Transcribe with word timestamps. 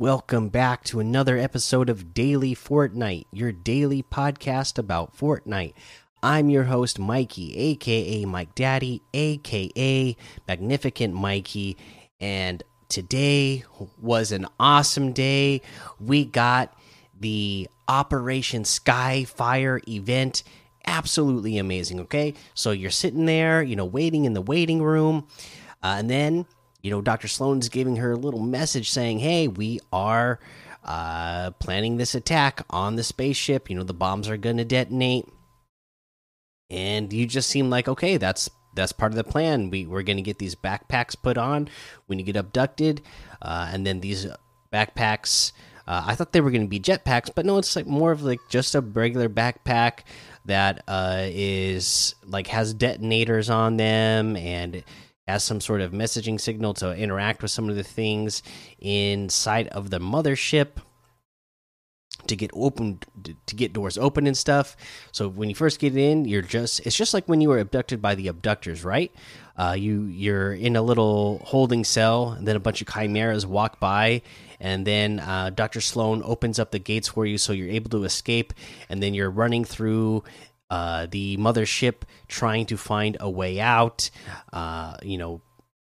Welcome 0.00 0.48
back 0.50 0.84
to 0.84 1.00
another 1.00 1.36
episode 1.36 1.90
of 1.90 2.14
Daily 2.14 2.54
Fortnite, 2.54 3.26
your 3.32 3.50
daily 3.50 4.04
podcast 4.04 4.78
about 4.78 5.18
Fortnite. 5.18 5.72
I'm 6.22 6.50
your 6.50 6.62
host, 6.62 7.00
Mikey, 7.00 7.56
aka 7.56 8.24
Mike 8.24 8.54
Daddy, 8.54 9.02
aka 9.12 10.16
Magnificent 10.46 11.14
Mikey, 11.14 11.76
and 12.20 12.62
today 12.88 13.64
was 14.00 14.30
an 14.30 14.46
awesome 14.60 15.12
day. 15.12 15.62
We 15.98 16.24
got 16.24 16.78
the 17.18 17.68
Operation 17.88 18.62
Skyfire 18.62 19.80
event. 19.88 20.44
Absolutely 20.86 21.58
amazing, 21.58 21.98
okay? 22.02 22.34
So 22.54 22.70
you're 22.70 22.92
sitting 22.92 23.26
there, 23.26 23.64
you 23.64 23.74
know, 23.74 23.84
waiting 23.84 24.26
in 24.26 24.34
the 24.34 24.42
waiting 24.42 24.80
room, 24.80 25.26
uh, 25.82 25.96
and 25.98 26.08
then 26.08 26.46
you 26.82 26.90
know, 26.90 27.00
Dr. 27.00 27.28
Slone's 27.28 27.68
giving 27.68 27.96
her 27.96 28.12
a 28.12 28.16
little 28.16 28.40
message 28.40 28.90
saying, 28.90 29.18
hey, 29.18 29.48
we 29.48 29.80
are 29.92 30.38
uh, 30.84 31.50
planning 31.52 31.96
this 31.96 32.14
attack 32.14 32.64
on 32.70 32.96
the 32.96 33.02
spaceship. 33.02 33.68
You 33.68 33.76
know, 33.76 33.82
the 33.82 33.94
bombs 33.94 34.28
are 34.28 34.36
going 34.36 34.58
to 34.58 34.64
detonate. 34.64 35.26
And 36.70 37.12
you 37.12 37.26
just 37.26 37.50
seem 37.50 37.70
like, 37.70 37.88
okay, 37.88 38.16
that's 38.16 38.48
that's 38.74 38.92
part 38.92 39.12
of 39.12 39.16
the 39.16 39.24
plan. 39.24 39.70
We, 39.70 39.86
we're 39.86 40.02
going 40.02 40.18
to 40.18 40.22
get 40.22 40.38
these 40.38 40.54
backpacks 40.54 41.16
put 41.20 41.36
on 41.36 41.68
when 42.06 42.18
you 42.18 42.24
get 42.24 42.36
abducted. 42.36 43.02
Uh, 43.42 43.70
and 43.72 43.84
then 43.84 44.00
these 44.00 44.26
backpacks, 44.72 45.52
uh, 45.86 46.04
I 46.06 46.14
thought 46.14 46.32
they 46.32 46.40
were 46.40 46.50
going 46.50 46.62
to 46.62 46.68
be 46.68 46.78
jetpacks, 46.78 47.30
but 47.34 47.44
no, 47.44 47.58
it's 47.58 47.74
like 47.74 47.86
more 47.86 48.12
of 48.12 48.22
like 48.22 48.40
just 48.48 48.74
a 48.74 48.80
regular 48.80 49.28
backpack 49.28 50.00
that 50.44 50.84
uh, 50.86 51.24
is 51.24 52.14
like 52.24 52.46
has 52.48 52.72
detonators 52.72 53.50
on 53.50 53.78
them 53.78 54.36
and 54.36 54.84
has 55.28 55.44
some 55.44 55.60
sort 55.60 55.80
of 55.80 55.92
messaging 55.92 56.40
signal 56.40 56.74
to 56.74 56.96
interact 56.96 57.42
with 57.42 57.50
some 57.50 57.68
of 57.68 57.76
the 57.76 57.84
things 57.84 58.42
inside 58.80 59.68
of 59.68 59.90
the 59.90 59.98
mothership 59.98 60.68
to 62.26 62.34
get 62.34 62.50
open 62.52 62.98
to 63.46 63.54
get 63.54 63.72
doors 63.72 63.96
open 63.96 64.26
and 64.26 64.36
stuff. 64.36 64.76
So 65.12 65.28
when 65.28 65.48
you 65.48 65.54
first 65.54 65.78
get 65.78 65.96
in 65.96 66.24
you're 66.24 66.42
just 66.42 66.80
it's 66.86 66.96
just 66.96 67.14
like 67.14 67.28
when 67.28 67.40
you 67.40 67.48
were 67.48 67.58
abducted 67.58 68.02
by 68.02 68.14
the 68.14 68.28
abductors 68.28 68.84
right? 68.84 69.12
Uh, 69.56 69.74
you 69.78 70.04
you're 70.04 70.52
in 70.52 70.76
a 70.76 70.82
little 70.82 71.40
holding 71.44 71.84
cell 71.84 72.30
and 72.30 72.46
then 72.46 72.56
a 72.56 72.60
bunch 72.60 72.80
of 72.80 72.88
chimeras 72.88 73.46
walk 73.46 73.78
by 73.80 74.22
and 74.60 74.86
then 74.86 75.18
uh, 75.18 75.50
dr 75.50 75.80
slone 75.80 76.22
opens 76.24 76.60
up 76.60 76.70
the 76.70 76.78
gates 76.78 77.08
for 77.08 77.26
you 77.26 77.36
so 77.36 77.52
you're 77.52 77.68
able 77.68 77.90
to 77.90 78.04
escape 78.04 78.52
and 78.88 79.02
then 79.02 79.14
you're 79.14 79.30
running 79.30 79.64
through 79.64 80.22
uh, 80.70 81.06
the 81.10 81.36
mothership 81.36 82.02
trying 82.28 82.66
to 82.66 82.76
find 82.76 83.16
a 83.20 83.30
way 83.30 83.60
out. 83.60 84.10
Uh, 84.52 84.96
you 85.02 85.18
know, 85.18 85.40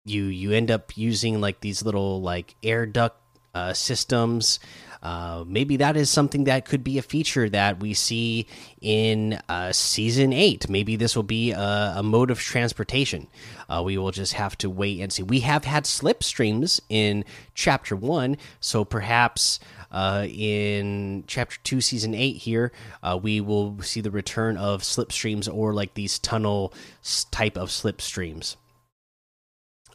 you 0.04 0.24
you 0.24 0.52
end 0.52 0.70
up 0.70 0.96
using 0.96 1.40
like 1.40 1.60
these 1.60 1.82
little 1.82 2.20
like 2.20 2.54
air 2.62 2.86
duct 2.86 3.20
uh, 3.54 3.72
systems. 3.72 4.58
Uh, 5.02 5.44
maybe 5.46 5.76
that 5.76 5.96
is 5.96 6.10
something 6.10 6.44
that 6.44 6.64
could 6.64 6.82
be 6.82 6.98
a 6.98 7.02
feature 7.02 7.48
that 7.48 7.80
we 7.80 7.94
see 7.94 8.46
in 8.80 9.38
uh, 9.48 9.70
season 9.70 10.32
eight. 10.32 10.68
Maybe 10.68 10.96
this 10.96 11.14
will 11.14 11.22
be 11.22 11.52
a, 11.52 11.94
a 11.96 12.02
mode 12.02 12.30
of 12.30 12.40
transportation. 12.40 13.28
Uh, 13.68 13.82
we 13.84 13.98
will 13.98 14.10
just 14.10 14.32
have 14.32 14.58
to 14.58 14.68
wait 14.68 15.00
and 15.00 15.12
see. 15.12 15.22
We 15.22 15.40
have 15.40 15.64
had 15.64 15.84
slipstreams 15.84 16.80
in 16.88 17.24
chapter 17.54 17.94
one, 17.94 18.36
so 18.58 18.84
perhaps 18.84 19.60
uh, 19.90 20.26
in 20.28 21.24
chapter 21.26 21.58
two, 21.62 21.80
season 21.80 22.14
eight, 22.14 22.36
here 22.36 22.72
uh, 23.02 23.18
we 23.20 23.40
will 23.40 23.80
see 23.82 24.00
the 24.00 24.10
return 24.10 24.56
of 24.56 24.82
slipstreams 24.82 25.52
or 25.52 25.74
like 25.74 25.94
these 25.94 26.18
tunnel 26.18 26.72
type 27.30 27.56
of 27.56 27.70
slipstreams. 27.70 28.56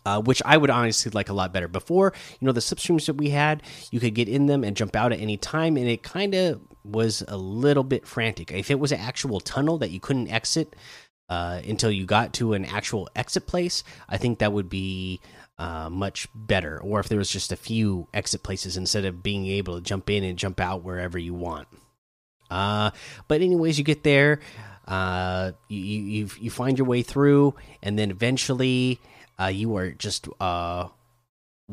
Uh, 0.03 0.19
which 0.19 0.41
I 0.43 0.57
would 0.57 0.71
honestly 0.71 1.11
like 1.11 1.29
a 1.29 1.33
lot 1.33 1.53
better. 1.53 1.67
Before, 1.67 2.11
you 2.39 2.47
know, 2.47 2.51
the 2.51 2.59
slipstreams 2.59 3.05
that 3.05 3.17
we 3.17 3.29
had, 3.29 3.61
you 3.91 3.99
could 3.99 4.15
get 4.15 4.27
in 4.27 4.47
them 4.47 4.63
and 4.63 4.75
jump 4.75 4.95
out 4.95 5.13
at 5.13 5.19
any 5.19 5.37
time, 5.37 5.77
and 5.77 5.87
it 5.87 6.01
kind 6.01 6.33
of 6.33 6.59
was 6.83 7.23
a 7.27 7.37
little 7.37 7.83
bit 7.83 8.07
frantic. 8.07 8.51
If 8.51 8.71
it 8.71 8.79
was 8.79 8.91
an 8.91 8.99
actual 8.99 9.39
tunnel 9.39 9.77
that 9.77 9.91
you 9.91 9.99
couldn't 9.99 10.29
exit 10.29 10.75
uh, 11.29 11.61
until 11.67 11.91
you 11.91 12.07
got 12.07 12.33
to 12.33 12.53
an 12.53 12.65
actual 12.65 13.09
exit 13.15 13.45
place, 13.45 13.83
I 14.09 14.17
think 14.17 14.39
that 14.39 14.51
would 14.51 14.69
be 14.69 15.21
uh, 15.57 15.89
much 15.89 16.27
better. 16.33 16.79
Or 16.79 16.99
if 16.99 17.09
there 17.09 17.17
was 17.17 17.29
just 17.29 17.51
a 17.51 17.55
few 17.55 18.07
exit 18.13 18.43
places 18.43 18.77
instead 18.77 19.05
of 19.05 19.23
being 19.23 19.47
able 19.47 19.75
to 19.75 19.81
jump 19.81 20.09
in 20.09 20.23
and 20.23 20.37
jump 20.37 20.59
out 20.59 20.83
wherever 20.83 21.17
you 21.17 21.33
want. 21.33 21.67
Uh, 22.49 22.91
but 23.27 23.41
anyways, 23.41 23.77
you 23.77 23.83
get 23.83 24.03
there, 24.03 24.39
uh, 24.87 25.51
you, 25.69 25.79
you 25.79 26.29
you 26.39 26.51
find 26.51 26.77
your 26.77 26.87
way 26.87 27.01
through, 27.01 27.55
and 27.81 27.97
then 27.97 28.11
eventually, 28.11 28.99
uh, 29.39 29.47
you 29.47 29.75
are 29.77 29.91
just 29.91 30.27
uh 30.39 30.87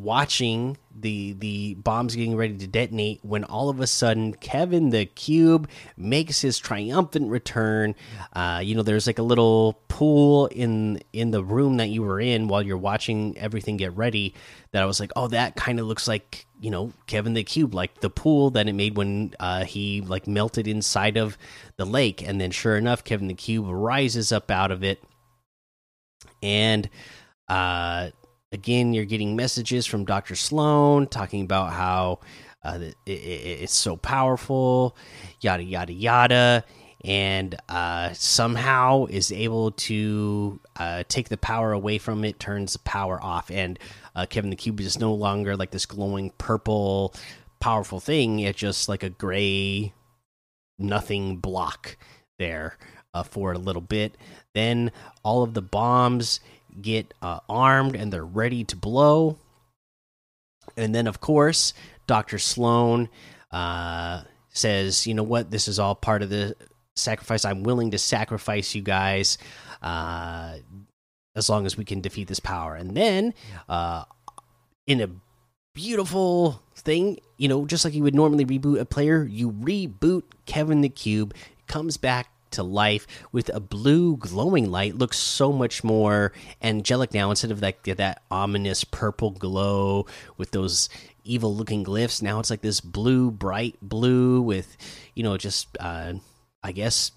watching 0.03 0.76
the 1.00 1.32
the 1.34 1.75
bombs 1.75 2.14
getting 2.14 2.36
ready 2.36 2.56
to 2.56 2.66
detonate 2.66 3.20
when 3.22 3.44
all 3.44 3.69
of 3.69 3.81
a 3.81 3.86
sudden 3.86 4.34
Kevin 4.34 4.91
the 4.91 5.06
Cube 5.06 5.69
makes 5.97 6.41
his 6.41 6.59
triumphant 6.59 7.31
return. 7.31 7.94
Uh, 8.32 8.60
you 8.62 8.75
know, 8.75 8.82
there's 8.82 9.06
like 9.06 9.19
a 9.19 9.22
little 9.22 9.81
pool 9.88 10.47
in 10.47 11.00
in 11.12 11.31
the 11.31 11.42
room 11.42 11.76
that 11.78 11.88
you 11.88 12.03
were 12.03 12.20
in 12.20 12.48
while 12.48 12.62
you're 12.62 12.76
watching 12.76 13.36
everything 13.38 13.76
get 13.76 13.97
ready. 13.97 14.34
That 14.72 14.82
I 14.82 14.86
was 14.86 15.00
like, 15.00 15.12
oh, 15.16 15.28
that 15.28 15.56
kind 15.56 15.81
of 15.81 15.86
looks 15.86 16.09
like 16.09 16.47
you 16.60 16.70
know 16.70 16.92
Kevin 17.06 17.34
the 17.34 17.44
Cube, 17.44 17.75
like 17.75 18.00
the 18.00 18.10
pool 18.10 18.50
that 18.50 18.69
it 18.69 18.75
made 18.75 18.97
when 18.97 19.34
uh, 19.41 19.65
he 19.65 20.00
like 20.00 20.26
melted 20.26 20.66
inside 20.66 21.16
of 21.16 21.38
the 21.76 21.84
lake. 21.84 22.26
And 22.26 22.41
then, 22.41 22.50
sure 22.50 22.76
enough, 22.76 23.04
Kevin 23.04 23.28
the 23.28 23.34
Cube 23.34 23.66
rises 23.69 24.32
up 24.32 24.50
out 24.50 24.70
of 24.70 24.82
it, 24.82 25.03
and 26.42 26.88
uh 27.48 28.10
again, 28.53 28.92
you're 28.92 29.04
getting 29.04 29.36
messages 29.36 29.86
from 29.86 30.04
Dr. 30.04 30.34
Slone 30.34 31.06
talking 31.06 31.42
about 31.42 31.72
how 31.72 32.20
uh, 32.64 32.78
it, 32.81 32.94
it, 33.06 33.10
it's 33.62 33.75
so 33.75 33.97
powerful, 33.97 34.97
yada, 35.41 35.62
yada, 35.62 35.92
yada. 35.92 36.64
And 37.04 37.54
uh, 37.69 38.12
somehow 38.12 39.06
is 39.06 39.31
able 39.31 39.70
to 39.72 40.60
uh, 40.76 41.04
take 41.09 41.28
the 41.28 41.36
power 41.36 41.72
away 41.72 41.98
from 41.98 42.25
it, 42.25 42.41
turns 42.41 42.72
the 42.72 42.81
power 42.81 43.22
off. 43.22 43.50
And 43.50 43.78
uh, 44.16 44.26
Kevin 44.26 44.50
the 44.50 44.56
Cube 44.56 44.80
is 44.80 44.98
no 44.98 45.15
longer 45.15 45.56
like 45.56 45.70
this 45.70 45.86
glowing 45.86 46.32
purple, 46.38 47.15
powerful 47.60 48.00
thing. 48.00 48.41
It's 48.41 48.59
just 48.59 48.88
like 48.88 49.04
a 49.04 49.10
gray, 49.10 49.92
nothing 50.76 51.36
block 51.36 51.97
there 52.41 52.76
uh, 53.15 53.22
for 53.22 53.53
a 53.53 53.59
little 53.59 53.82
bit. 53.82 54.16
Then 54.54 54.91
all 55.22 55.44
of 55.44 55.54
the 55.54 55.62
bombs 55.62 56.41
get 56.81 57.15
uh, 57.23 57.41
armed 57.49 57.97
and 57.97 58.12
they're 58.12 58.25
ready 58.25 58.65
to 58.65 58.77
blow. 58.77 59.39
And 60.77 60.95
then, 60.95 61.06
of 61.06 61.21
course, 61.21 61.75
Dr. 62.06 62.39
Slone 62.39 63.09
uh, 63.51 64.23
says, 64.51 65.07
You 65.07 65.15
know 65.15 65.23
what? 65.23 65.51
This 65.51 65.69
is 65.69 65.78
all 65.78 65.95
part 65.95 66.23
of 66.23 66.31
the 66.31 66.57
sacrifice. 66.97 67.45
I'm 67.45 67.62
willing 67.62 67.93
to 67.93 67.99
sacrifice 67.99 68.75
you 68.75 68.83
guys 68.83 69.39
uh, 69.83 70.57
as 71.34 71.49
long 71.49 71.67
as 71.67 71.77
we 71.77 71.84
can 71.84 72.01
defeat 72.01 72.28
this 72.28 72.41
power. 72.41 72.75
And 72.75 72.97
then, 72.97 73.34
uh, 73.69 74.05
in 74.87 75.01
a 75.01 75.11
beautiful 75.75 76.62
thing, 76.75 77.19
you 77.37 77.49
know, 77.49 77.65
just 77.67 77.84
like 77.84 77.95
you 77.95 78.03
would 78.03 78.15
normally 78.15 78.45
reboot 78.45 78.81
a 78.81 78.84
player, 78.84 79.25
you 79.25 79.53
reboot 79.53 80.25
Kevin 80.47 80.81
the 80.81 80.89
Cube, 80.89 81.34
comes 81.67 81.97
back 81.97 82.31
to 82.53 82.62
life 82.62 83.06
with 83.32 83.50
a 83.54 83.60
blue 83.60 84.16
glowing 84.16 84.70
light 84.70 84.97
looks 84.97 85.19
so 85.19 85.53
much 85.53 85.84
more 85.84 86.32
angelic 86.62 87.14
now. 87.14 87.31
Instead 87.31 87.50
of 87.50 87.62
like 87.62 87.82
that 87.84 88.22
ominous 88.31 88.84
purple 88.84 89.31
glow 89.31 90.06
with 90.36 90.50
those 90.53 90.88
evil 91.25 91.54
looking 91.54 91.84
glyphs 91.84 92.22
now 92.22 92.41
it's 92.41 92.48
like 92.48 92.62
this 92.62 92.81
blue 92.81 93.31
bright 93.31 93.76
blue 93.82 94.41
with 94.41 94.78
you 95.14 95.22
know 95.22 95.36
just 95.36 95.69
uh 95.78 96.14
i 96.62 96.72
guess 96.72 97.12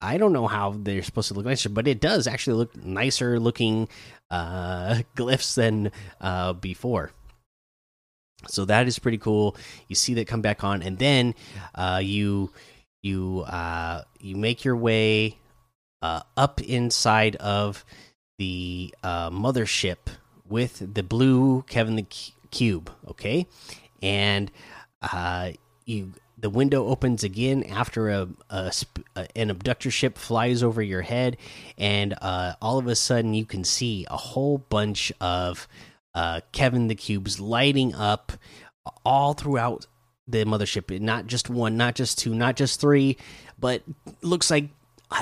i 0.00 0.16
don't 0.16 0.32
know 0.32 0.46
how 0.46 0.70
they're 0.70 1.02
supposed 1.02 1.28
to 1.28 1.34
look 1.34 1.44
nicer 1.44 1.68
but 1.68 1.86
it 1.86 2.00
does 2.00 2.26
actually 2.26 2.56
look 2.56 2.74
nicer 2.82 3.38
looking 3.38 3.86
uh 4.32 5.02
glyphs 5.16 5.54
than 5.54 5.92
uh 6.20 6.54
before. 6.54 7.12
So 8.48 8.64
that 8.64 8.88
is 8.88 8.98
pretty 8.98 9.18
cool. 9.18 9.56
You 9.86 9.94
see 9.94 10.14
that 10.14 10.26
come 10.26 10.42
back 10.42 10.64
on 10.64 10.82
and 10.82 10.98
then 10.98 11.34
uh 11.76 12.00
you 12.02 12.50
you 13.02 13.44
uh, 13.46 14.02
you 14.20 14.36
make 14.36 14.64
your 14.64 14.76
way 14.76 15.38
uh, 16.00 16.22
up 16.36 16.60
inside 16.60 17.36
of 17.36 17.84
the 18.38 18.94
uh, 19.02 19.30
mothership 19.30 19.98
with 20.48 20.94
the 20.94 21.02
blue 21.02 21.62
Kevin 21.68 21.96
the 21.96 22.06
cube. 22.50 22.90
Okay, 23.08 23.46
and 24.02 24.50
uh, 25.02 25.52
you 25.84 26.12
the 26.38 26.50
window 26.50 26.86
opens 26.86 27.22
again 27.22 27.62
after 27.64 28.08
a, 28.08 28.28
a, 28.50 28.72
an 29.36 29.48
abductor 29.48 29.90
ship 29.90 30.18
flies 30.18 30.62
over 30.62 30.82
your 30.82 31.02
head, 31.02 31.36
and 31.78 32.14
uh, 32.20 32.54
all 32.60 32.78
of 32.78 32.86
a 32.86 32.96
sudden 32.96 33.34
you 33.34 33.44
can 33.44 33.64
see 33.64 34.06
a 34.10 34.16
whole 34.16 34.58
bunch 34.58 35.12
of 35.20 35.68
uh, 36.14 36.40
Kevin 36.52 36.88
the 36.88 36.94
cubes 36.94 37.40
lighting 37.40 37.94
up 37.94 38.32
all 39.04 39.34
throughout 39.34 39.86
the 40.32 40.44
mothership. 40.44 41.00
Not 41.00 41.26
just 41.26 41.48
one, 41.48 41.76
not 41.76 41.94
just 41.94 42.18
two, 42.18 42.34
not 42.34 42.56
just 42.56 42.80
three, 42.80 43.16
but 43.58 43.82
looks 44.22 44.50
like 44.50 44.70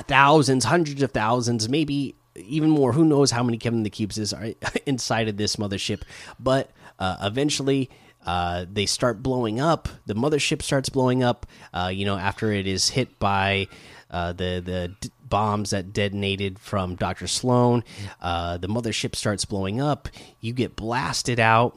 thousands, 0.06 0.64
hundreds 0.64 1.02
of 1.02 1.12
thousands, 1.12 1.68
maybe 1.68 2.14
even 2.36 2.70
more. 2.70 2.92
Who 2.92 3.04
knows 3.04 3.30
how 3.30 3.42
many 3.42 3.58
Kevin 3.58 3.82
the 3.82 3.90
Cubes 3.90 4.16
is 4.16 4.34
inside 4.86 5.28
of 5.28 5.36
this 5.36 5.56
mothership? 5.56 6.02
But 6.38 6.70
uh, 6.98 7.16
eventually, 7.22 7.90
uh, 8.24 8.66
they 8.70 8.86
start 8.86 9.22
blowing 9.22 9.60
up. 9.60 9.88
The 10.06 10.14
mothership 10.14 10.62
starts 10.62 10.88
blowing 10.88 11.22
up. 11.22 11.46
Uh, 11.72 11.90
you 11.92 12.04
know, 12.04 12.16
after 12.16 12.52
it 12.52 12.66
is 12.66 12.88
hit 12.88 13.18
by 13.18 13.68
uh, 14.10 14.32
the 14.32 14.62
the 14.64 15.10
bombs 15.22 15.70
that 15.70 15.92
detonated 15.92 16.58
from 16.58 16.96
Doctor 16.96 17.26
Slone, 17.26 17.84
uh, 18.20 18.58
the 18.58 18.68
mothership 18.68 19.14
starts 19.14 19.44
blowing 19.44 19.80
up. 19.80 20.08
You 20.40 20.52
get 20.52 20.76
blasted 20.76 21.38
out. 21.38 21.76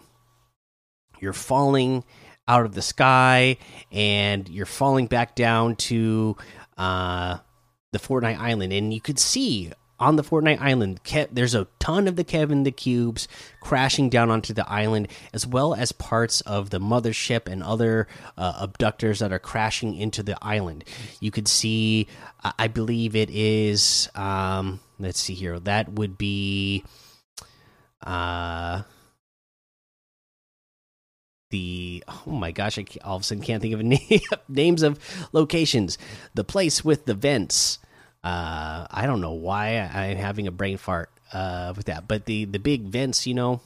You're 1.19 1.33
falling 1.33 2.03
out 2.47 2.65
of 2.65 2.73
the 2.73 2.81
sky, 2.81 3.57
and 3.91 4.47
you're 4.49 4.65
falling 4.65 5.07
back 5.07 5.35
down 5.35 5.75
to 5.75 6.35
uh, 6.77 7.37
the 7.91 7.99
Fortnite 7.99 8.37
Island, 8.37 8.73
and 8.73 8.93
you 8.93 9.01
could 9.01 9.19
see 9.19 9.71
on 9.99 10.15
the 10.17 10.23
Fortnite 10.23 10.59
Island. 10.59 10.99
there's 11.31 11.55
a 11.55 11.67
ton 11.79 12.07
of 12.07 12.17
the 12.17 12.23
Kevin 12.23 12.63
the 12.63 12.71
Cubes 12.71 13.27
crashing 13.61 14.09
down 14.09 14.29
onto 14.29 14.53
the 14.53 14.69
island, 14.69 15.07
as 15.33 15.47
well 15.47 15.73
as 15.73 15.91
parts 15.93 16.41
of 16.41 16.71
the 16.71 16.79
mothership 16.79 17.49
and 17.49 17.63
other 17.63 18.07
uh, 18.37 18.53
abductors 18.59 19.19
that 19.19 19.31
are 19.31 19.39
crashing 19.39 19.95
into 19.95 20.21
the 20.21 20.37
island. 20.41 20.83
You 21.21 21.31
could 21.31 21.47
see, 21.47 22.07
I 22.57 22.67
believe 22.67 23.15
it 23.15 23.29
is. 23.29 24.09
Um, 24.15 24.81
let's 24.99 25.19
see 25.19 25.35
here. 25.35 25.59
That 25.59 25.93
would 25.93 26.17
be. 26.17 26.83
Uh, 28.05 28.81
the 31.53 32.03
oh 32.07 32.31
my 32.31 32.51
gosh, 32.51 32.79
I 32.79 32.85
all 33.05 33.15
of 33.15 33.21
a 33.21 33.25
sudden 33.25 33.43
can't 33.43 33.61
think 33.61 33.75
of 33.75 33.83
name, 33.83 34.19
names 34.49 34.81
of 34.81 34.99
locations. 35.31 35.99
The 36.33 36.43
place 36.43 36.83
with 36.83 37.05
the 37.05 37.13
vents. 37.13 37.77
Uh, 38.23 38.87
I 38.89 39.05
don't 39.05 39.21
know 39.21 39.33
why 39.33 39.77
I'm 39.77 40.17
having 40.17 40.47
a 40.47 40.51
brain 40.51 40.77
fart 40.77 41.11
uh, 41.31 41.73
with 41.77 41.85
that, 41.85 42.07
but 42.07 42.25
the 42.25 42.45
the 42.45 42.57
big 42.57 42.83
vents, 42.83 43.27
you 43.27 43.35
know, 43.35 43.61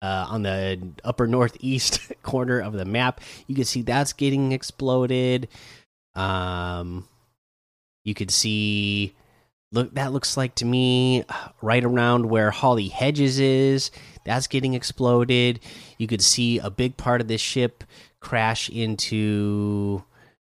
uh, 0.00 0.26
on 0.30 0.42
the 0.42 0.80
upper 1.02 1.26
northeast 1.26 2.12
corner 2.22 2.60
of 2.60 2.74
the 2.74 2.84
map, 2.84 3.20
you 3.48 3.56
can 3.56 3.64
see 3.64 3.82
that's 3.82 4.12
getting 4.12 4.52
exploded. 4.52 5.48
Um, 6.14 7.08
you 8.04 8.14
could 8.14 8.30
see 8.30 9.14
look 9.72 9.94
that 9.94 10.12
looks 10.12 10.36
like 10.36 10.54
to 10.56 10.64
me 10.64 11.24
right 11.60 11.84
around 11.84 12.26
where 12.26 12.50
Holly 12.50 12.88
Hedges 12.88 13.40
is. 13.40 13.90
That's 14.24 14.46
getting 14.46 14.74
exploded. 14.74 15.60
You 15.98 16.06
could 16.06 16.22
see 16.22 16.58
a 16.58 16.70
big 16.70 16.96
part 16.96 17.20
of 17.20 17.28
this 17.28 17.40
ship 17.40 17.82
crash 18.20 18.70
into 18.70 20.04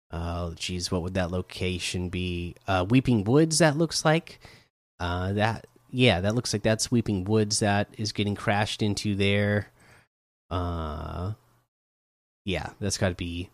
uh, 0.10 0.52
geez, 0.56 0.92
what 0.92 1.04
would 1.04 1.14
that 1.16 1.32
location 1.32 2.10
be? 2.10 2.56
Uh, 2.68 2.86
Weeping 2.90 3.24
Woods. 3.24 3.60
That 3.60 3.78
looks 3.78 4.06
like. 4.06 4.40
Uh, 5.00 5.34
that 5.34 5.68
yeah, 5.92 6.22
that 6.22 6.36
looks 6.36 6.54
like 6.54 6.64
that's 6.64 6.92
Weeping 6.92 7.26
Woods 7.26 7.60
that 7.60 7.90
is 7.98 8.12
getting 8.12 8.36
crashed 8.36 8.82
into 8.82 9.16
there. 9.16 9.68
Uh, 10.50 11.34
yeah, 12.46 12.70
that's 12.80 12.98
got 12.98 13.10
to 13.10 13.16
be 13.16 13.50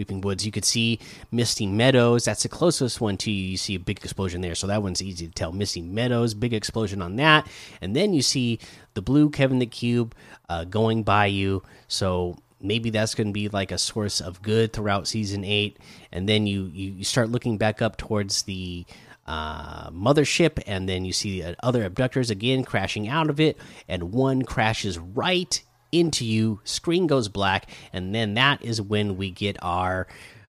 Weeping 0.00 0.22
Woods. 0.22 0.46
You 0.46 0.52
could 0.52 0.64
see 0.64 0.98
Misty 1.30 1.66
Meadows. 1.66 2.24
That's 2.24 2.42
the 2.42 2.48
closest 2.48 3.02
one 3.02 3.18
to 3.18 3.30
you. 3.30 3.50
You 3.50 3.56
see 3.58 3.74
a 3.74 3.78
big 3.78 3.98
explosion 3.98 4.40
there, 4.40 4.54
so 4.54 4.66
that 4.66 4.82
one's 4.82 5.02
easy 5.02 5.26
to 5.26 5.32
tell. 5.32 5.52
Misty 5.52 5.82
Meadows, 5.82 6.32
big 6.32 6.54
explosion 6.54 7.02
on 7.02 7.16
that, 7.16 7.46
and 7.82 7.94
then 7.94 8.14
you 8.14 8.22
see 8.22 8.58
the 8.94 9.02
blue 9.02 9.28
Kevin 9.28 9.58
the 9.58 9.66
Cube 9.66 10.14
uh, 10.48 10.64
going 10.64 11.02
by 11.02 11.26
you. 11.26 11.62
So 11.86 12.38
maybe 12.62 12.88
that's 12.88 13.14
going 13.14 13.26
to 13.26 13.32
be 13.32 13.50
like 13.50 13.72
a 13.72 13.78
source 13.78 14.22
of 14.22 14.40
good 14.40 14.72
throughout 14.72 15.06
season 15.06 15.44
eight 15.44 15.78
and 16.12 16.28
then 16.28 16.46
you 16.46 16.66
you 16.74 17.02
start 17.04 17.30
looking 17.30 17.56
back 17.56 17.80
up 17.80 17.96
towards 17.96 18.42
the 18.42 18.84
uh, 19.26 19.88
mothership 19.90 20.62
and 20.66 20.86
then 20.86 21.04
you 21.04 21.12
see 21.12 21.42
other 21.62 21.84
abductors 21.84 22.30
again 22.30 22.62
crashing 22.62 23.08
out 23.08 23.30
of 23.30 23.40
it 23.40 23.56
and 23.88 24.12
one 24.12 24.42
crashes 24.42 24.98
right 24.98 25.62
into 25.92 26.24
you 26.24 26.60
screen 26.64 27.06
goes 27.06 27.28
black 27.28 27.68
and 27.92 28.14
then 28.14 28.34
that 28.34 28.62
is 28.62 28.80
when 28.80 29.16
we 29.16 29.30
get 29.30 29.56
our 29.62 30.06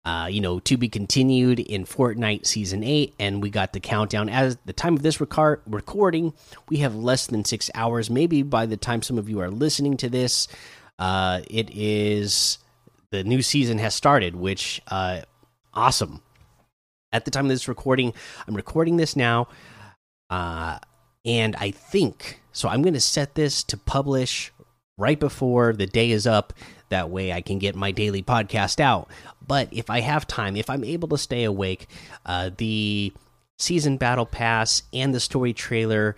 uh, 0.06 0.27
you 0.27 0.41
know, 0.41 0.59
to 0.62 0.77
be 0.77 0.88
continued 0.88 1.59
in 1.59 1.86
Fortnite 1.86 2.45
Season 2.45 2.83
8, 2.83 3.13
and 3.19 3.44
we 3.44 3.50
got 3.50 3.74
the 3.74 3.80
countdown. 3.80 4.30
As 4.30 4.57
the 4.65 4.74
time 4.74 4.95
of 4.95 5.03
this 5.03 5.19
recording, 5.19 6.33
we 6.69 6.77
have 6.77 6.95
less 6.95 7.27
than 7.27 7.44
six 7.44 7.69
hours. 7.75 8.09
Maybe 8.09 8.41
by 8.41 8.65
the 8.65 8.77
time 8.77 9.01
some 9.01 9.18
of 9.18 9.30
you 9.30 9.39
are 9.41 9.51
listening 9.51 9.97
to 9.97 10.09
this, 10.09 10.47
uh, 10.97 11.42
it 11.50 11.69
is 11.71 12.59
the 13.12 13.24
new 13.24 13.42
season 13.42 13.77
has 13.77 13.94
started, 13.94 14.35
which 14.35 14.81
uh, 14.88 15.21
awesome. 15.74 16.21
At 17.12 17.25
the 17.25 17.31
time 17.31 17.45
of 17.45 17.50
this 17.50 17.68
recording, 17.68 18.13
I'm 18.47 18.56
recording 18.56 18.97
this 18.97 19.15
now, 19.15 19.47
uh, 20.30 20.80
and 21.25 21.56
I 21.57 21.71
think 21.71 22.42
so. 22.51 22.69
I'm 22.69 22.83
going 22.83 22.94
to 22.94 23.01
set 23.01 23.35
this 23.35 23.63
to 23.65 23.77
publish 23.77 24.51
right 25.00 25.19
before 25.19 25.74
the 25.74 25.88
day 25.88 26.12
is 26.12 26.28
up. 26.28 26.54
That 26.90 27.10
way, 27.10 27.31
I 27.31 27.42
can 27.42 27.60
get 27.60 27.75
my 27.75 27.92
daily 27.92 28.22
podcast 28.22 28.80
out. 28.80 29.10
But 29.46 29.69
if 29.72 29.90
I 29.90 30.01
have 30.01 30.28
time, 30.28 30.56
if 30.56 30.69
I'm 30.69 30.84
able 30.84 31.07
to 31.10 31.18
stay 31.18 31.44
awake, 31.44 31.88
uh, 32.25 32.51
the 32.57 33.13
season 33.57 33.98
battle 33.98 34.25
pass 34.25 34.84
and 34.94 35.13
the 35.13 35.19
story 35.19 35.54
trailer 35.54 36.16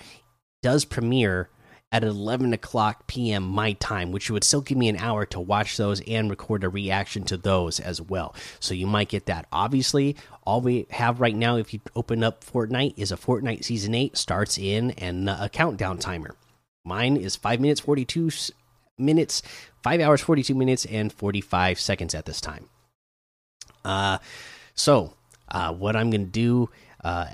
does 0.61 0.85
premiere 0.85 1.49
at 1.91 2.03
11 2.03 2.53
o'clock 2.53 3.05
p.m. 3.07 3.43
my 3.43 3.73
time, 3.73 4.11
which 4.11 4.29
would 4.31 4.43
still 4.43 4.61
give 4.61 4.77
me 4.77 4.87
an 4.87 4.95
hour 4.95 5.25
to 5.25 5.39
watch 5.39 5.75
those 5.75 6.01
and 6.07 6.29
record 6.29 6.63
a 6.63 6.69
reaction 6.69 7.23
to 7.25 7.35
those 7.35 7.79
as 7.79 8.01
well. 8.01 8.33
So 8.59 8.73
you 8.73 8.87
might 8.87 9.09
get 9.09 9.25
that. 9.25 9.45
Obviously, 9.51 10.15
all 10.45 10.61
we 10.61 10.87
have 10.91 11.19
right 11.19 11.35
now, 11.35 11.57
if 11.57 11.73
you 11.73 11.81
open 11.95 12.23
up 12.23 12.45
Fortnite, 12.45 12.93
is 12.95 13.11
a 13.11 13.17
Fortnite 13.17 13.65
Season 13.65 13.93
8 13.93 14.15
starts 14.15 14.57
in 14.57 14.91
and 14.91 15.29
a 15.29 15.49
countdown 15.49 15.97
timer. 15.97 16.35
Mine 16.85 17.17
is 17.17 17.35
5 17.35 17.59
minutes, 17.59 17.81
42 17.81 18.29
minutes, 19.01 19.41
5 19.83 19.99
hours, 19.99 20.21
42 20.21 20.55
minutes, 20.55 20.85
and 20.85 21.11
45 21.11 21.79
seconds 21.79 22.15
at 22.15 22.25
this 22.25 22.39
time. 22.39 22.69
Uh, 23.83 24.19
so, 24.75 25.13
uh, 25.49 25.73
what 25.73 25.95
I'm 25.95 26.09
going 26.09 26.25
to 26.25 26.31
do. 26.31 26.69
Uh, 27.03 27.25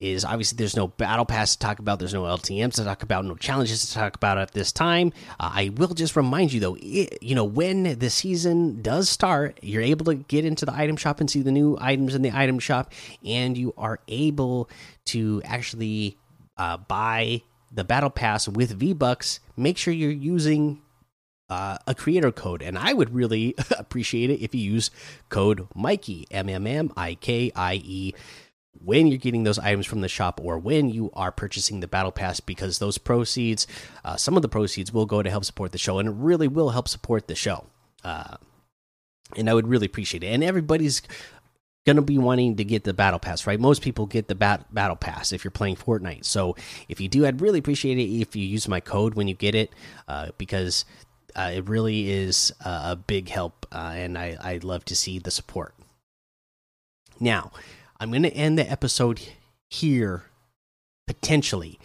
is 0.00 0.24
obviously 0.24 0.56
there's 0.56 0.76
no 0.76 0.86
battle 0.86 1.24
pass 1.24 1.56
to 1.56 1.58
talk 1.58 1.80
about, 1.80 1.98
there's 1.98 2.14
no 2.14 2.22
LTMs 2.22 2.74
to 2.74 2.84
talk 2.84 3.02
about, 3.02 3.24
no 3.24 3.34
challenges 3.34 3.84
to 3.84 3.94
talk 3.94 4.14
about 4.14 4.38
at 4.38 4.52
this 4.52 4.70
time. 4.70 5.12
Uh, 5.40 5.50
I 5.52 5.68
will 5.70 5.94
just 5.94 6.14
remind 6.14 6.52
you 6.52 6.60
though, 6.60 6.76
it, 6.80 7.20
you 7.20 7.34
know, 7.34 7.44
when 7.44 7.98
the 7.98 8.10
season 8.10 8.80
does 8.80 9.08
start, 9.08 9.58
you're 9.60 9.82
able 9.82 10.04
to 10.06 10.14
get 10.14 10.44
into 10.44 10.64
the 10.64 10.74
item 10.74 10.96
shop 10.96 11.20
and 11.20 11.28
see 11.28 11.42
the 11.42 11.50
new 11.50 11.76
items 11.80 12.14
in 12.14 12.22
the 12.22 12.30
item 12.32 12.58
shop, 12.60 12.92
and 13.24 13.58
you 13.58 13.74
are 13.76 13.98
able 14.06 14.70
to 15.06 15.42
actually 15.44 16.16
uh, 16.56 16.76
buy 16.76 17.42
the 17.72 17.84
battle 17.84 18.10
pass 18.10 18.46
with 18.46 18.70
V 18.78 18.92
Bucks. 18.92 19.40
Make 19.56 19.78
sure 19.78 19.92
you're 19.92 20.10
using 20.12 20.80
uh, 21.50 21.78
a 21.86 21.94
creator 21.94 22.30
code, 22.30 22.62
and 22.62 22.78
I 22.78 22.92
would 22.92 23.14
really 23.14 23.54
appreciate 23.78 24.30
it 24.30 24.42
if 24.42 24.54
you 24.54 24.60
use 24.60 24.90
code 25.28 25.66
Mikey 25.74 26.26
M 26.30 26.48
M 26.48 26.66
M 26.66 26.92
I 26.96 27.14
K 27.14 27.50
I 27.54 27.74
E 27.84 28.14
when 28.84 29.06
you're 29.06 29.18
getting 29.18 29.42
those 29.42 29.58
items 29.58 29.86
from 29.86 30.02
the 30.02 30.08
shop 30.08 30.40
or 30.42 30.58
when 30.58 30.88
you 30.88 31.10
are 31.14 31.32
purchasing 31.32 31.80
the 31.80 31.88
battle 31.88 32.12
pass 32.12 32.40
because 32.40 32.78
those 32.78 32.98
proceeds 32.98 33.66
uh, 34.04 34.16
some 34.16 34.36
of 34.36 34.42
the 34.42 34.48
proceeds 34.48 34.92
will 34.92 35.06
go 35.06 35.22
to 35.22 35.30
help 35.30 35.44
support 35.44 35.72
the 35.72 35.78
show 35.78 35.98
and 35.98 36.08
it 36.08 36.14
really 36.14 36.48
will 36.48 36.70
help 36.70 36.88
support 36.88 37.28
the 37.28 37.34
show. 37.34 37.66
Uh, 38.04 38.36
and 39.36 39.50
i 39.50 39.54
would 39.54 39.68
really 39.68 39.86
appreciate 39.86 40.22
it. 40.22 40.28
And 40.28 40.42
everybody's 40.44 41.02
gonna 41.86 42.02
be 42.02 42.18
wanting 42.18 42.56
to 42.56 42.64
get 42.64 42.84
the 42.84 42.94
battle 42.94 43.18
pass 43.18 43.46
right? 43.46 43.58
Most 43.58 43.82
people 43.82 44.06
get 44.06 44.28
the 44.28 44.34
bat 44.34 44.72
battle 44.72 44.96
pass 44.96 45.32
if 45.32 45.42
you're 45.44 45.50
playing 45.50 45.76
fortnite. 45.76 46.24
So 46.24 46.54
if 46.88 47.00
you 47.00 47.08
do 47.08 47.26
i'd 47.26 47.40
really 47.40 47.58
appreciate 47.58 47.98
it 47.98 48.08
if 48.08 48.36
you 48.36 48.44
use 48.44 48.68
my 48.68 48.80
code 48.80 49.14
when 49.14 49.26
you 49.26 49.34
get 49.34 49.54
it 49.54 49.72
uh, 50.06 50.28
because 50.38 50.84
uh, 51.38 51.50
it 51.54 51.68
really 51.68 52.10
is 52.10 52.52
a 52.64 52.96
big 52.96 53.28
help 53.28 53.66
uh, 53.72 53.92
and 53.94 54.18
I, 54.18 54.36
i 54.40 54.58
love 54.62 54.84
to 54.86 54.96
see 54.96 55.18
the 55.18 55.30
support 55.30 55.74
now 57.20 57.52
I'm 58.00 58.10
going 58.10 58.22
to 58.22 58.32
end 58.32 58.58
the 58.58 58.70
episode 58.70 59.20
here 59.68 60.24
potentially. 61.08 61.78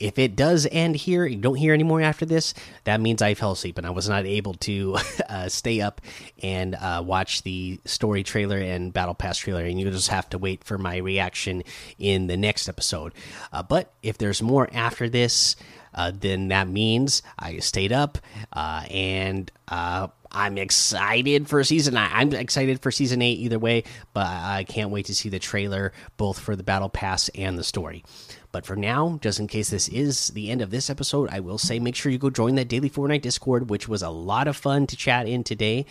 If 0.00 0.18
it 0.18 0.34
does 0.34 0.66
end 0.72 0.96
here, 0.96 1.26
you 1.26 1.36
don't 1.36 1.56
hear 1.56 1.74
anymore 1.74 2.00
after 2.00 2.24
this, 2.24 2.54
that 2.84 3.00
means 3.00 3.20
I 3.20 3.34
fell 3.34 3.52
asleep 3.52 3.76
and 3.78 3.86
I 3.86 3.90
was 3.90 4.08
not 4.08 4.24
able 4.24 4.54
to 4.54 4.96
uh, 5.28 5.48
stay 5.48 5.80
up 5.80 6.00
and 6.42 6.74
uh, 6.74 7.02
watch 7.04 7.42
the 7.42 7.78
story 7.84 8.22
trailer 8.22 8.58
and 8.58 8.92
battle 8.92 9.14
pass 9.14 9.38
trailer, 9.38 9.64
and 9.64 9.78
you 9.78 9.90
just 9.90 10.08
have 10.08 10.28
to 10.30 10.38
wait 10.38 10.64
for 10.64 10.78
my 10.78 10.96
reaction 10.96 11.62
in 11.98 12.26
the 12.26 12.36
next 12.36 12.68
episode. 12.68 13.12
Uh, 13.52 13.62
but 13.62 13.92
if 14.02 14.18
there's 14.18 14.42
more 14.42 14.68
after 14.72 15.08
this, 15.08 15.54
uh, 15.94 16.12
then 16.18 16.48
that 16.48 16.68
means 16.68 17.22
I 17.38 17.58
stayed 17.58 17.92
up 17.92 18.18
uh, 18.52 18.84
and 18.90 19.50
uh, 19.68 20.08
I'm 20.32 20.58
excited 20.58 21.48
for 21.48 21.62
season 21.64 21.94
nine. 21.94 22.10
I'm 22.12 22.32
excited 22.32 22.80
for 22.80 22.90
season 22.90 23.20
eight 23.22 23.40
either 23.40 23.58
way, 23.58 23.84
but 24.12 24.26
I 24.26 24.64
can't 24.64 24.90
wait 24.90 25.06
to 25.06 25.14
see 25.14 25.28
the 25.28 25.38
trailer 25.38 25.92
both 26.16 26.38
for 26.38 26.54
the 26.54 26.62
battle 26.62 26.88
pass 26.88 27.28
and 27.30 27.58
the 27.58 27.64
story. 27.64 28.04
But 28.52 28.66
for 28.66 28.76
now, 28.76 29.18
just 29.22 29.38
in 29.38 29.46
case 29.46 29.70
this 29.70 29.88
is 29.88 30.28
the 30.28 30.50
end 30.50 30.60
of 30.60 30.70
this 30.70 30.90
episode, 30.90 31.30
I 31.30 31.40
will 31.40 31.58
say 31.58 31.78
make 31.78 31.94
sure 31.94 32.10
you 32.10 32.18
go 32.18 32.30
join 32.30 32.56
that 32.56 32.68
daily 32.68 32.90
Fortnite 32.90 33.22
Discord, 33.22 33.70
which 33.70 33.88
was 33.88 34.02
a 34.02 34.10
lot 34.10 34.48
of 34.48 34.56
fun 34.56 34.86
to 34.88 34.96
chat 34.96 35.28
in 35.28 35.44
today. 35.44 35.86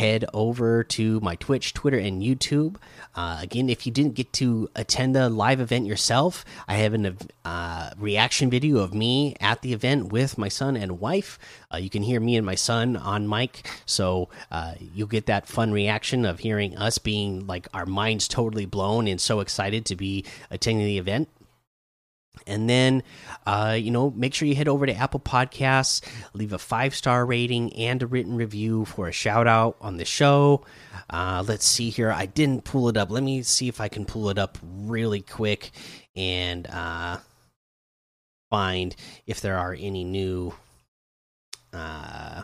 Head 0.00 0.24
over 0.32 0.82
to 0.82 1.20
my 1.20 1.36
Twitch, 1.36 1.74
Twitter, 1.74 1.98
and 1.98 2.22
YouTube. 2.22 2.76
Uh, 3.14 3.36
again, 3.42 3.68
if 3.68 3.84
you 3.84 3.92
didn't 3.92 4.14
get 4.14 4.32
to 4.32 4.66
attend 4.74 5.14
the 5.14 5.28
live 5.28 5.60
event 5.60 5.84
yourself, 5.84 6.42
I 6.66 6.76
have 6.76 6.94
a 6.94 7.14
uh, 7.44 7.90
reaction 7.98 8.48
video 8.48 8.78
of 8.78 8.94
me 8.94 9.36
at 9.40 9.60
the 9.60 9.74
event 9.74 10.10
with 10.10 10.38
my 10.38 10.48
son 10.48 10.74
and 10.74 11.00
wife. 11.00 11.38
Uh, 11.70 11.76
you 11.76 11.90
can 11.90 12.02
hear 12.02 12.18
me 12.18 12.36
and 12.36 12.46
my 12.46 12.54
son 12.54 12.96
on 12.96 13.28
mic, 13.28 13.68
so 13.84 14.30
uh, 14.50 14.72
you'll 14.94 15.06
get 15.06 15.26
that 15.26 15.46
fun 15.46 15.70
reaction 15.70 16.24
of 16.24 16.38
hearing 16.38 16.78
us 16.78 16.96
being 16.96 17.46
like 17.46 17.68
our 17.74 17.84
minds 17.84 18.26
totally 18.26 18.64
blown 18.64 19.06
and 19.06 19.20
so 19.20 19.40
excited 19.40 19.84
to 19.84 19.96
be 19.96 20.24
attending 20.50 20.86
the 20.86 20.96
event. 20.96 21.28
And 22.46 22.68
then, 22.68 23.02
uh, 23.46 23.76
you 23.78 23.90
know, 23.90 24.10
make 24.10 24.34
sure 24.34 24.48
you 24.48 24.54
head 24.54 24.68
over 24.68 24.86
to 24.86 24.94
Apple 24.94 25.20
Podcasts, 25.20 26.02
leave 26.32 26.52
a 26.52 26.58
five 26.58 26.94
star 26.94 27.24
rating 27.26 27.72
and 27.74 28.02
a 28.02 28.06
written 28.06 28.34
review 28.34 28.84
for 28.84 29.08
a 29.08 29.12
shout 29.12 29.46
out 29.46 29.76
on 29.80 29.96
the 29.96 30.04
show. 30.04 30.64
Uh, 31.08 31.44
let's 31.46 31.66
see 31.66 31.90
here. 31.90 32.10
I 32.10 32.26
didn't 32.26 32.64
pull 32.64 32.88
it 32.88 32.96
up. 32.96 33.10
Let 33.10 33.22
me 33.22 33.42
see 33.42 33.68
if 33.68 33.80
I 33.80 33.88
can 33.88 34.04
pull 34.04 34.30
it 34.30 34.38
up 34.38 34.58
really 34.62 35.20
quick 35.20 35.70
and 36.16 36.66
uh, 36.66 37.18
find 38.50 38.94
if 39.26 39.40
there 39.40 39.58
are 39.58 39.76
any 39.78 40.04
new 40.04 40.54
uh, 41.72 42.42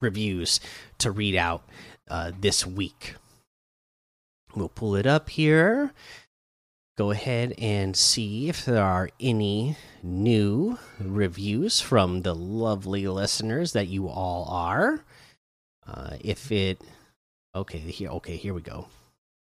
reviews 0.00 0.60
to 0.98 1.10
read 1.10 1.36
out 1.36 1.64
uh, 2.08 2.32
this 2.38 2.66
week. 2.66 3.14
We'll 4.54 4.68
pull 4.68 4.94
it 4.94 5.06
up 5.06 5.30
here 5.30 5.92
go 6.96 7.10
ahead 7.10 7.54
and 7.58 7.96
see 7.96 8.48
if 8.48 8.64
there 8.64 8.82
are 8.82 9.10
any 9.18 9.76
new 10.02 10.78
reviews 11.00 11.80
from 11.80 12.22
the 12.22 12.34
lovely 12.34 13.06
listeners 13.08 13.72
that 13.72 13.88
you 13.88 14.08
all 14.08 14.46
are. 14.48 15.04
Uh, 15.86 16.16
if 16.20 16.52
it, 16.52 16.80
okay, 17.54 17.78
here, 17.78 18.10
okay, 18.10 18.36
here 18.36 18.54
we 18.54 18.62
go. 18.62 18.86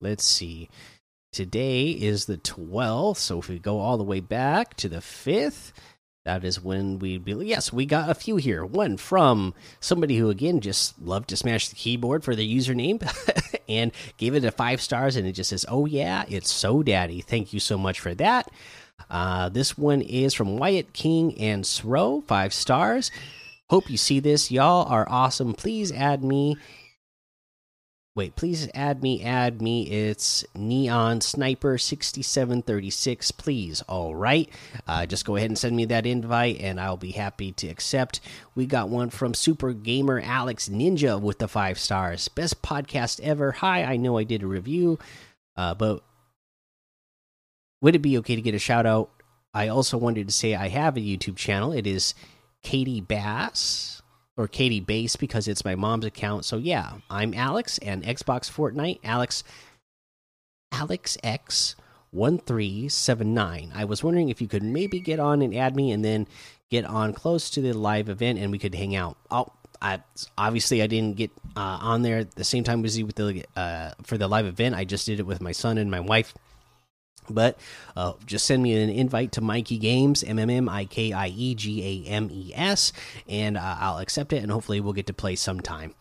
Let's 0.00 0.24
see. 0.24 0.68
Today 1.32 1.90
is 1.90 2.26
the 2.26 2.38
12th, 2.38 3.18
so 3.18 3.38
if 3.38 3.48
we 3.48 3.58
go 3.58 3.78
all 3.78 3.98
the 3.98 4.04
way 4.04 4.20
back 4.20 4.74
to 4.78 4.88
the 4.88 4.98
5th, 4.98 5.72
that 6.24 6.44
is 6.44 6.62
when 6.62 6.98
we'd 6.98 7.24
be 7.24 7.32
yes 7.32 7.72
we 7.72 7.86
got 7.86 8.10
a 8.10 8.14
few 8.14 8.36
here 8.36 8.62
one 8.62 8.98
from 8.98 9.54
somebody 9.80 10.18
who 10.18 10.28
again 10.28 10.60
just 10.60 11.00
loved 11.00 11.30
to 11.30 11.36
smash 11.36 11.68
the 11.68 11.74
keyboard 11.74 12.22
for 12.22 12.36
their 12.36 12.44
username 12.44 13.00
and 13.70 13.92
gave 14.16 14.34
it 14.34 14.44
a 14.44 14.50
five 14.50 14.80
stars 14.80 15.16
and 15.16 15.26
it 15.26 15.32
just 15.32 15.50
says 15.50 15.64
oh 15.68 15.86
yeah 15.86 16.24
it's 16.28 16.50
so 16.50 16.82
daddy. 16.82 17.20
Thank 17.20 17.52
you 17.52 17.60
so 17.60 17.78
much 17.78 18.00
for 18.00 18.14
that. 18.14 18.50
Uh, 19.08 19.48
this 19.48 19.78
one 19.78 20.02
is 20.02 20.34
from 20.34 20.58
wyatt 20.58 20.92
king 20.92 21.38
and 21.38 21.66
sro 21.66 22.22
five 22.26 22.52
stars. 22.52 23.10
Hope 23.68 23.88
you 23.88 23.96
see 23.96 24.18
this. 24.18 24.50
Y'all 24.50 24.86
are 24.88 25.08
awesome. 25.08 25.54
Please 25.54 25.92
add 25.92 26.24
me 26.24 26.56
Wait, 28.16 28.34
please 28.34 28.68
add 28.74 29.04
me, 29.04 29.22
add 29.22 29.62
me. 29.62 29.88
It's 29.88 30.44
Neon 30.56 31.20
Sniper 31.20 31.78
6736, 31.78 33.30
please. 33.30 33.82
All 33.82 34.16
right. 34.16 34.50
Uh, 34.84 35.06
just 35.06 35.24
go 35.24 35.36
ahead 35.36 35.48
and 35.48 35.56
send 35.56 35.76
me 35.76 35.84
that 35.84 36.06
invite, 36.06 36.60
and 36.60 36.80
I'll 36.80 36.96
be 36.96 37.12
happy 37.12 37.52
to 37.52 37.68
accept. 37.68 38.20
We 38.56 38.66
got 38.66 38.88
one 38.88 39.10
from 39.10 39.32
Super 39.32 39.72
Gamer 39.72 40.20
Alex 40.24 40.68
Ninja 40.68 41.20
with 41.20 41.38
the 41.38 41.46
five 41.46 41.78
stars. 41.78 42.26
Best 42.26 42.62
podcast 42.62 43.20
ever. 43.20 43.52
Hi, 43.52 43.84
I 43.84 43.96
know 43.96 44.18
I 44.18 44.24
did 44.24 44.42
a 44.42 44.48
review, 44.48 44.98
uh, 45.56 45.74
but 45.74 46.02
would 47.80 47.94
it 47.94 48.00
be 48.00 48.18
okay 48.18 48.34
to 48.34 48.42
get 48.42 48.56
a 48.56 48.58
shout 48.58 48.86
out? 48.86 49.10
I 49.54 49.68
also 49.68 49.96
wanted 49.96 50.26
to 50.26 50.34
say 50.34 50.56
I 50.56 50.66
have 50.66 50.96
a 50.96 51.00
YouTube 51.00 51.36
channel. 51.36 51.72
It 51.72 51.86
is 51.86 52.14
Katie 52.64 53.00
Bass 53.00 53.99
or 54.40 54.48
Katie 54.48 54.80
Base 54.80 55.16
because 55.16 55.46
it's 55.46 55.64
my 55.64 55.74
mom's 55.74 56.06
account. 56.06 56.46
So 56.46 56.56
yeah, 56.56 56.94
I'm 57.10 57.34
Alex 57.34 57.76
and 57.78 58.02
Xbox 58.02 58.50
Fortnite. 58.50 59.00
Alex 59.04 59.44
Alex 60.72 61.18
X 61.22 61.76
one 62.10 62.38
three 62.38 62.88
seven 62.88 63.34
nine. 63.34 63.70
I 63.74 63.84
was 63.84 64.02
wondering 64.02 64.30
if 64.30 64.40
you 64.40 64.48
could 64.48 64.62
maybe 64.62 64.98
get 64.98 65.20
on 65.20 65.42
and 65.42 65.54
add 65.54 65.76
me, 65.76 65.92
and 65.92 66.02
then 66.02 66.26
get 66.70 66.86
on 66.86 67.12
close 67.12 67.50
to 67.50 67.60
the 67.60 67.74
live 67.74 68.08
event, 68.08 68.38
and 68.38 68.50
we 68.50 68.58
could 68.58 68.74
hang 68.74 68.96
out. 68.96 69.18
Oh, 69.30 69.52
I 69.82 70.00
obviously 70.38 70.82
I 70.82 70.86
didn't 70.86 71.16
get 71.16 71.30
uh, 71.54 71.78
on 71.82 72.00
there 72.00 72.18
at 72.18 72.34
the 72.34 72.44
same 72.44 72.64
time 72.64 72.82
as 72.84 72.96
you 72.96 73.04
with 73.04 73.16
the 73.16 73.44
uh, 73.56 73.90
for 74.02 74.16
the 74.16 74.26
live 74.26 74.46
event. 74.46 74.74
I 74.74 74.84
just 74.84 75.04
did 75.04 75.20
it 75.20 75.26
with 75.26 75.42
my 75.42 75.52
son 75.52 75.76
and 75.76 75.90
my 75.90 76.00
wife. 76.00 76.32
But 77.30 77.58
uh, 77.96 78.14
just 78.26 78.46
send 78.46 78.62
me 78.62 78.80
an 78.80 78.90
invite 78.90 79.32
to 79.32 79.40
Mikey 79.40 79.78
Games, 79.78 80.22
M 80.22 80.38
M 80.38 80.50
M 80.50 80.68
I 80.68 80.84
K 80.84 81.12
I 81.12 81.28
E 81.28 81.54
G 81.54 82.04
A 82.06 82.10
M 82.10 82.28
E 82.30 82.52
S, 82.54 82.92
and 83.28 83.56
uh, 83.56 83.76
I'll 83.78 83.98
accept 83.98 84.32
it, 84.32 84.42
and 84.42 84.50
hopefully 84.50 84.80
we'll 84.80 84.92
get 84.92 85.06
to 85.06 85.14
play 85.14 85.36
sometime. 85.36 85.94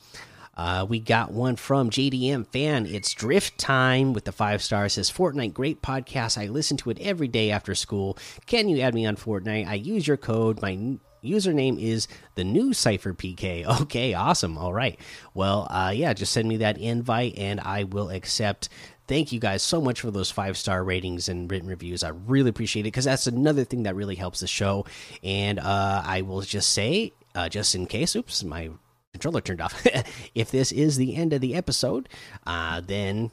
Uh, 0.60 0.86
we 0.86 1.00
got 1.00 1.32
one 1.32 1.56
from 1.56 1.90
JDM 1.90 2.46
fan. 2.46 2.86
It's 2.86 3.14
Drift 3.14 3.58
Time 3.58 4.12
with 4.12 4.26
the 4.26 4.34
five 4.34 4.62
stars. 4.62 4.94
Says 4.94 5.10
Fortnite, 5.10 5.54
great 5.54 5.82
podcast. 5.82 6.38
I 6.38 6.48
listen 6.48 6.76
to 6.78 6.90
it 6.90 7.00
every 7.00 7.30
day 7.30 7.50
after 7.50 7.74
school. 7.74 8.18
Can 8.46 8.68
you 8.68 8.82
add 8.82 8.94
me 8.94 9.06
on 9.06 9.16
Fortnite? 9.16 9.66
I 9.68 9.76
use 9.76 10.06
your 10.06 10.18
code. 10.18 10.62
My 10.62 10.98
username 11.24 11.82
is 11.82 12.10
the 12.36 12.44
new 12.44 12.74
Cipher 12.74 13.14
PK. 13.14 13.66
Okay, 13.82 14.14
awesome. 14.14 14.58
All 14.58 14.74
right. 14.74 15.00
Well, 15.34 15.66
uh, 15.70 15.94
yeah, 15.96 16.12
just 16.14 16.34
send 16.34 16.50
me 16.50 16.58
that 16.58 16.78
invite 16.78 17.38
and 17.38 17.62
I 17.62 17.86
will 17.86 18.10
accept 18.10 18.68
thank 19.10 19.32
you 19.32 19.40
guys 19.40 19.64
so 19.64 19.82
much 19.82 20.02
for 20.02 20.12
those 20.12 20.30
five 20.30 20.56
star 20.56 20.84
ratings 20.84 21.28
and 21.28 21.52
written 21.52 21.68
reviews. 21.68 22.04
I 22.04 22.10
really 22.10 22.50
appreciate 22.50 22.84
it 22.84 22.94
because 22.94 23.06
that's 23.06 23.28
another 23.28 23.66
thing 23.66 23.84
that 23.84 23.96
really 23.96 24.16
helps 24.16 24.40
the 24.40 24.48
show. 24.48 24.86
And 25.24 25.60
uh, 25.60 26.04
I 26.06 26.22
will 26.22 26.42
just 26.42 26.70
say, 26.70 27.12
uh, 27.36 27.50
just 27.50 27.74
in 27.76 27.88
case, 27.88 28.16
oops, 28.16 28.44
my 28.44 28.70
controller 29.12 29.42
turned 29.42 29.62
off. 29.62 29.86
if 30.36 30.52
this 30.52 30.72
is 30.72 30.96
the 30.96 31.16
end 31.16 31.34
of 31.34 31.42
the 31.42 31.56
episode, 31.56 32.08
uh, 32.46 32.82
then 32.86 33.32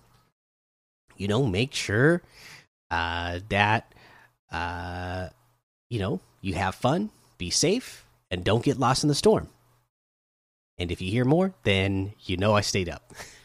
you 1.17 1.29
know, 1.29 1.47
make 1.47 1.75
sure 1.75 2.23
uh, 2.91 3.41
that 3.49 3.93
uh, 4.51 5.29
you 5.89 5.99
know 5.99 6.21
you 6.41 6.55
have 6.55 6.75
fun, 6.75 7.11
be 7.39 7.51
safe, 7.51 8.07
and 8.31 8.45
don't 8.45 8.65
get 8.65 8.79
lost 8.79 9.05
in 9.05 9.09
the 9.09 9.15
storm. 9.15 9.49
And 10.79 10.91
if 10.91 11.01
you 11.01 11.11
hear 11.11 11.25
more, 11.25 11.55
then 11.63 12.13
you 12.25 12.37
know 12.37 12.55
I 12.55 12.61
stayed 12.61 12.89
up. 12.89 13.13